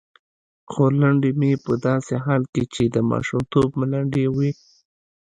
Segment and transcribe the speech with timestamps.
[0.71, 4.51] خورلنډې مې په داسې حال کې چې د ماشومتوب ملنډې یې وې.